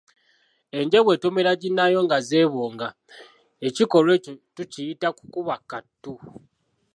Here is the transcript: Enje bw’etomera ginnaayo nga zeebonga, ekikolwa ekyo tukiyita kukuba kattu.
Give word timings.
Enje 0.77 0.97
bw’etomera 1.03 1.51
ginnaayo 1.61 1.99
nga 2.05 2.17
zeebonga, 2.27 2.87
ekikolwa 3.67 4.11
ekyo 4.17 4.33
tukiyita 4.55 5.07
kukuba 5.17 5.55
kattu. 5.69 6.13